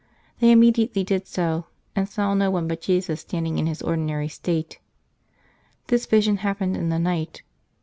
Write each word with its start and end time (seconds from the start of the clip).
They 0.39 0.49
immediately 0.51 1.03
did 1.03 1.27
so, 1.27 1.67
and 1.95 2.09
saw 2.09 2.33
no 2.33 2.49
one 2.49 2.67
but 2.67 2.81
Jesus 2.81 3.21
standing 3.21 3.59
in 3.59 3.67
his 3.67 3.83
ordinary 3.83 4.29
state. 4.29 4.79
This 5.89 6.07
vision 6.07 6.37
happened 6.37 6.75
in 6.75 6.89
the 6.89 6.97
night. 6.97 7.43